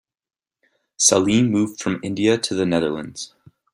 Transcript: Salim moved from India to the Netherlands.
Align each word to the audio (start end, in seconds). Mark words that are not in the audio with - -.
Salim 0.97 1.51
moved 1.51 1.79
from 1.79 1.99
India 2.01 2.35
to 2.35 2.55
the 2.55 2.65
Netherlands. 2.65 3.35